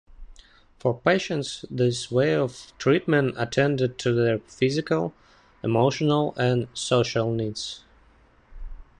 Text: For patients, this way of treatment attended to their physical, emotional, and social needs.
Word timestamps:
For 0.79 0.95
patients, 0.99 1.63
this 1.69 2.09
way 2.09 2.33
of 2.33 2.73
treatment 2.79 3.35
attended 3.37 3.99
to 3.99 4.11
their 4.13 4.39
physical, 4.39 5.13
emotional, 5.63 6.33
and 6.37 6.67
social 6.73 7.31
needs. 7.31 7.83